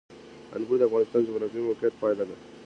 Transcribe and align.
انګور 0.55 0.77
د 0.79 0.83
افغانستان 0.87 1.19
د 1.21 1.25
جغرافیایي 1.27 1.65
موقیعت 1.67 1.93
پایله 2.01 2.23
ده. 2.29 2.35